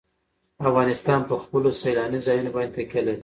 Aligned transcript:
افغانستان 0.69 1.19
په 1.29 1.35
خپلو 1.43 1.69
سیلاني 1.81 2.19
ځایونو 2.25 2.51
باندې 2.55 2.73
تکیه 2.75 3.01
لري. 3.07 3.19